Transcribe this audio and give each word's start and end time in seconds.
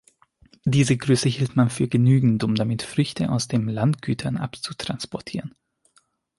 Diese 0.65 0.97
Größe 0.97 1.29
hielt 1.29 1.55
man 1.55 1.69
für 1.69 1.87
genügend, 1.87 2.43
um 2.43 2.55
damit 2.55 2.81
Früchte 2.81 3.29
aus 3.31 3.47
den 3.47 3.67
Landgütern 3.69 4.35
abzutransportieren. 4.35 5.53